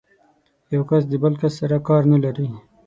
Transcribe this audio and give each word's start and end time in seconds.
يو 0.73 0.81
کس 0.89 1.03
د 1.09 1.13
بل 1.23 1.33
کس 1.41 1.53
سره 1.59 1.77
کار 1.87 2.01
نه 2.11 2.17
لري. 2.23 2.47